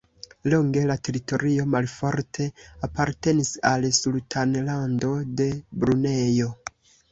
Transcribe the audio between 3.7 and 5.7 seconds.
al Sultanlando de